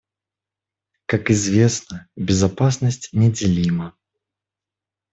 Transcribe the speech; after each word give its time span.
Как 1.05 1.29
известно, 1.29 2.09
безопасность— 2.15 3.09
неделима. 3.13 3.93